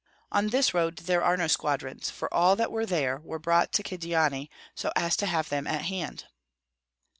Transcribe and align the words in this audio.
On 0.31 0.47
this 0.47 0.73
road 0.73 0.95
there 0.97 1.21
are 1.23 1.37
no 1.37 1.45
squadrons, 1.45 2.09
for 2.09 2.33
all 2.33 2.55
that 2.55 2.71
were 2.71 2.87
there 2.87 3.17
were 3.19 3.37
brought 3.37 3.71
to 3.73 3.83
Kyedani, 3.83 4.49
so 4.73 4.91
as 4.95 5.15
to 5.17 5.27
have 5.27 5.49
them 5.49 5.67
at 5.67 5.83
hand." 5.83 6.25